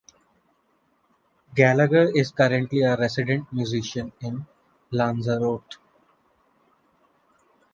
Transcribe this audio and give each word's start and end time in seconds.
Gallagher 1.53 2.09
is 2.15 2.31
currently 2.31 2.81
a 2.81 2.97
resident 2.97 3.53
musician 3.53 4.11
in 4.21 4.47
Lanzarote. 4.89 5.77